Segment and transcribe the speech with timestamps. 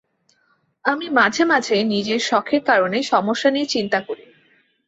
[0.85, 4.25] আমি মাঝে-মাঝে নিজের শখের কারণে সমস্যা নিয়ে চিন্তা করি।